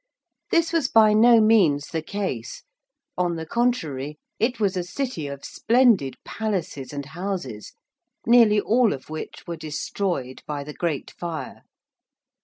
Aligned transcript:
This 0.49 0.73
was 0.73 0.87
by 0.87 1.13
no 1.13 1.39
means 1.39 1.89
the 1.89 2.01
case. 2.01 2.63
On 3.19 3.35
the 3.35 3.45
contrary, 3.45 4.17
it 4.39 4.59
was 4.59 4.75
a 4.75 4.83
city 4.83 5.27
of 5.27 5.45
splendid 5.45 6.15
palaces 6.25 6.91
and 6.91 7.05
houses 7.05 7.73
nearly 8.25 8.59
all 8.59 8.93
of 8.93 9.11
which 9.11 9.43
were 9.45 9.57
destroyed 9.57 10.41
by 10.47 10.63
the 10.63 10.73
Great 10.73 11.11
Fire. 11.11 11.61